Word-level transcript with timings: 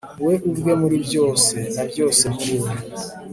we 0.25 0.33
ubwe 0.49 0.71
muri 0.81 0.97
byose, 1.05 1.55
na 1.75 1.83
byose 1.91 2.23
muri 2.35 2.55
we 2.63 2.69